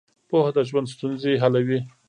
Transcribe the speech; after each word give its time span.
پوهه 0.29 0.51
د 0.55 0.57
ژوند 0.69 0.87
ستونزې 0.93 1.33
حلوي. 1.43 1.79